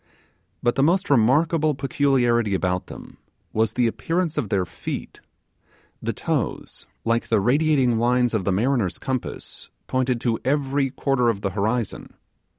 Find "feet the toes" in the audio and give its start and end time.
4.65-6.87